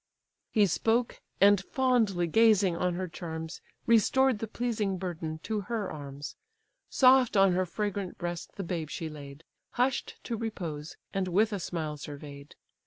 [0.49, 6.35] He spoke, and fondly gazing on her charms, Restored the pleasing burden to her arms;
[6.89, 9.43] Soft on her fragrant breast the babe she laid,
[9.73, 12.55] Hush'd to repose, and with a smile survey'd.